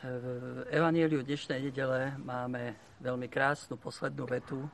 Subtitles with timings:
[0.00, 2.72] V Evangeliu dnešnej nedele máme
[3.04, 4.64] veľmi krásnu poslednú vetu,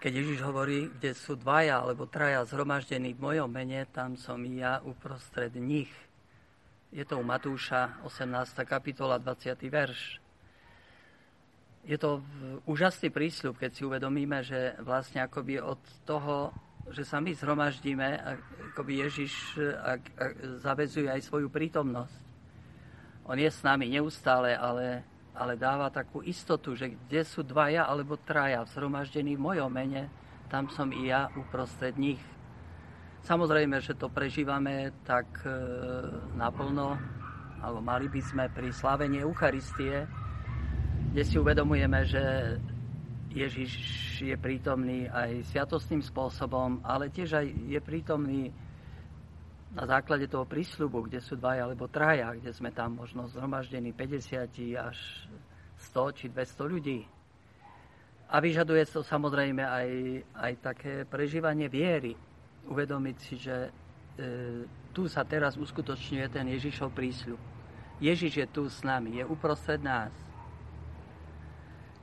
[0.00, 4.80] keď Ježiš hovorí, kde sú dvaja alebo traja zhromaždení v mojom mene, tam som ja
[4.80, 5.92] uprostred nich.
[6.88, 8.64] Je to u Matúša, 18.
[8.64, 9.60] kapitola, 20.
[9.68, 10.24] verš.
[11.84, 12.24] Je to
[12.64, 16.48] úžasný prísľub, keď si uvedomíme, že vlastne akoby od toho,
[16.88, 18.08] že sa my zhromaždíme,
[18.72, 19.60] akoby Ježiš
[20.64, 22.24] zavezuje aj svoju prítomnosť.
[23.28, 25.04] On je s nami neustále, ale,
[25.36, 30.08] ale dáva takú istotu, že kde sú dvaja alebo traja zhromaždení v mojom mene,
[30.48, 32.20] tam som i ja uprostred nich.
[33.28, 35.52] Samozrejme, že to prežívame tak e,
[36.40, 36.96] naplno,
[37.60, 40.08] alebo mali by sme pri slavení Eucharistie,
[41.12, 42.24] kde si uvedomujeme, že
[43.28, 43.72] Ježiš
[44.24, 48.48] je prítomný aj sviatostným spôsobom, ale tiež aj je prítomný
[49.74, 54.48] na základe toho prísľubu, kde sú dvaja alebo traja, kde sme tam možno zhromaždení 50
[54.80, 54.96] až
[55.92, 57.00] 100 či 200 ľudí.
[58.28, 59.88] A vyžaduje to samozrejme aj,
[60.36, 62.12] aj také prežívanie viery.
[62.68, 63.70] Uvedomiť si, že e,
[64.92, 67.40] tu sa teraz uskutočňuje ten Ježišov prísľub.
[67.98, 70.12] Ježiš je tu s nami, je uprostred nás.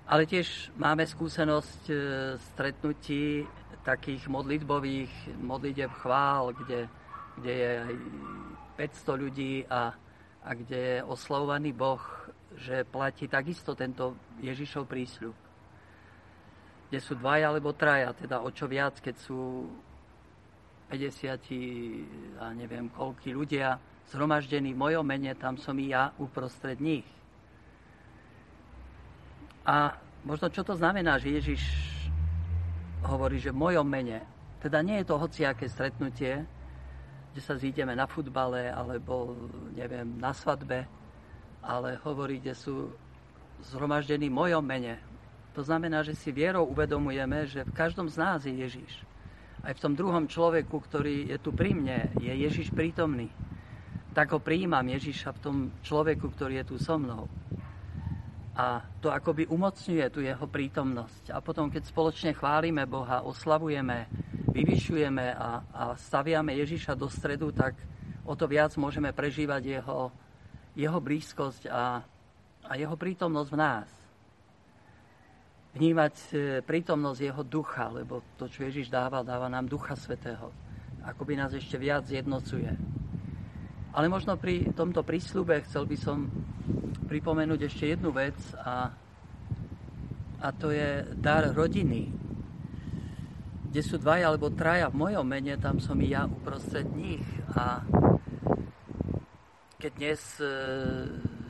[0.05, 1.95] Ale tiež máme skúsenosť e,
[2.53, 3.45] stretnutí
[3.85, 6.89] takých modlitbových, modlitev chvál, kde
[7.39, 7.95] kde je aj
[8.75, 9.91] 500 ľudí a,
[10.43, 12.01] a kde je oslavovaný Boh,
[12.55, 15.35] že platí takisto tento Ježišov prísľub.
[16.91, 19.67] Kde sú dvaja alebo traja, teda o čo viac, keď sú
[20.87, 23.75] 50 a neviem koľky ľudia
[24.05, 27.07] zhromaždení v mojom mene, tam som i ja uprostred nich.
[29.65, 31.61] A možno čo to znamená, že Ježiš
[33.01, 34.21] hovorí, že v mojom mene.
[34.61, 36.45] Teda nie je to hociaké stretnutie,
[37.35, 39.35] kde sa zídeme na futbale alebo
[39.75, 40.87] neviem, na svadbe,
[41.59, 42.95] ale hovorí, kde sú
[43.59, 45.03] zhromaždení v mojom mene.
[45.51, 49.03] To znamená, že si vierou uvedomujeme, že v každom z nás je Ježiš.
[49.67, 53.27] Aj v tom druhom človeku, ktorý je tu pri mne, je Ježiš prítomný.
[54.15, 57.27] Tak ho prijímam Ježiša v tom človeku, ktorý je tu so mnou.
[58.55, 61.35] A to akoby umocňuje tu jeho prítomnosť.
[61.35, 64.07] A potom, keď spoločne chválime Boha, oslavujeme,
[64.55, 67.75] vyvyšujeme a, a staviame Ježiša do stredu, tak
[68.23, 70.07] o to viac môžeme prežívať jeho,
[70.79, 71.99] jeho blízkosť a,
[72.63, 73.89] a jeho prítomnosť v nás.
[75.75, 80.55] Vnímať e, prítomnosť jeho ducha, lebo to, čo Ježiš dáva, dáva nám ducha svetého.
[81.03, 82.71] Akoby nás ešte viac jednocuje.
[83.91, 86.31] Ale možno pri tomto prísľube chcel by som
[87.11, 88.87] pripomenúť ešte jednu vec a,
[90.39, 92.24] a to je dar rodiny
[93.75, 97.27] kde sú dvaja alebo traja v mojom mene, tam som i ja uprostred nich.
[97.59, 97.83] A
[99.75, 100.47] keď dnes e,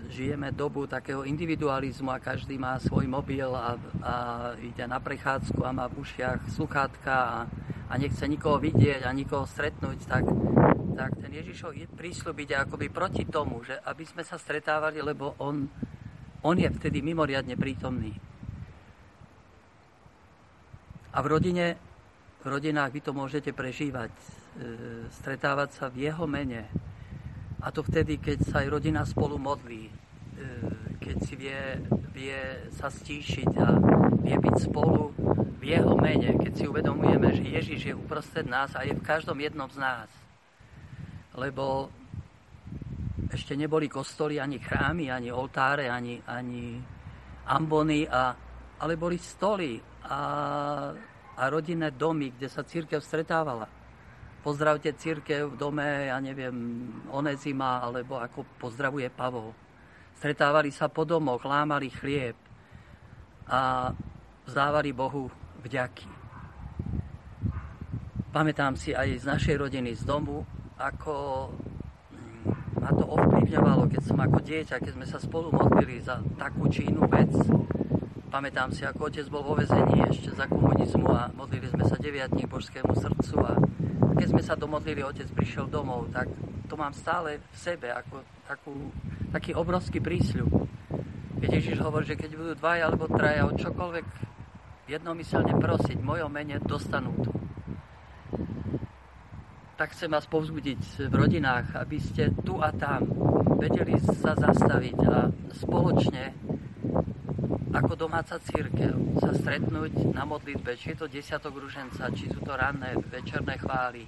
[0.09, 4.14] žijeme dobu takého individualizmu a každý má svoj mobil a, a
[4.58, 7.38] ide na prechádzku a má v ušiach sluchátka a,
[7.85, 10.25] a nechce nikoho vidieť a nikoho stretnúť, tak,
[10.97, 15.69] tak ten Ježišov prísľub ide akoby proti tomu, že aby sme sa stretávali, lebo on,
[16.41, 18.18] on je vtedy mimoriadne prítomný.
[21.14, 21.94] A v rodine
[22.45, 24.22] v rodinách vy to môžete prežívať, e,
[25.09, 26.69] stretávať sa v jeho mene.
[27.57, 29.94] A to vtedy, keď sa aj rodina spolu modlí, e,
[31.01, 31.57] keď si vie,
[32.13, 33.67] vie sa stíšiť a
[34.22, 35.09] vie byť spolu
[35.57, 39.41] v jeho mene, keď si uvedomujeme, že Ježiš je uprostred nás a je v každom
[39.41, 40.09] jednom z nás.
[41.34, 41.89] Lebo
[43.34, 46.78] ešte neboli kostoly, ani chrámy, ani oltáre, ani, ani
[47.50, 48.38] ambony, a,
[48.78, 50.17] ale boli stoly a
[51.35, 53.68] a rodinné domy, kde sa církev stretávala.
[54.40, 56.53] Pozdravte církev v dome, ja neviem,
[57.12, 59.51] Onezima, alebo ako pozdravuje Pavol.
[60.16, 62.38] Stretávali sa po domoch, lámali chlieb
[63.50, 63.91] a
[64.46, 65.28] vzdávali Bohu
[65.66, 66.07] vďaky.
[68.31, 70.44] Pamätám si aj z našej rodiny, z domu,
[70.75, 71.47] ako
[72.12, 76.67] mm, ma to ovplyvňovalo, keď som ako dieťa, keď sme sa spolu modlili za takú
[76.67, 77.32] či inú vec,
[78.35, 82.43] Pamätám si, ako otec bol vo vezení ešte za komunizmu a modlili sme sa deviatní
[82.43, 83.55] božskému srdcu a
[84.20, 86.28] keď sme sa domodlili, otec prišiel domov, tak
[86.67, 88.91] to mám stále v sebe ako takú,
[89.32, 90.52] taký obrovský prísľub.
[91.40, 94.08] Keď Ježiš hovorí, že keď budú dvaja alebo traja o čokoľvek
[94.91, 97.32] jednomyselne prosiť, v mojom mene dostanú to.
[99.79, 103.08] Tak chcem vás povzbudiť v rodinách, aby ste tu a tam
[103.64, 106.45] vedeli sa zastaviť a spoločne
[107.75, 112.55] ako domáca církev sa stretnúť na modlitbe, či je to desiatok ruženca, či sú to
[112.55, 114.07] ranné večerné chvály,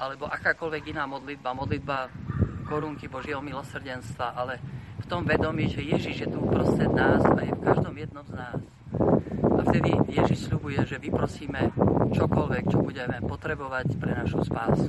[0.00, 2.08] alebo akákoľvek iná modlitba, modlitba
[2.64, 4.58] korunky Božieho milosrdenstva, ale
[4.96, 8.32] v tom vedomí, že Ježiš je tu uprostred nás a je v každom jednom z
[8.32, 8.60] nás.
[9.44, 11.70] A vtedy Ježiš sľubuje, že vyprosíme
[12.16, 14.88] čokoľvek, čo budeme potrebovať pre našu spásu.